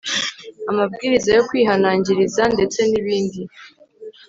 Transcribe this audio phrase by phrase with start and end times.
[0.69, 3.41] amabwiriza yo kwihanangiriza ndetse n ibindi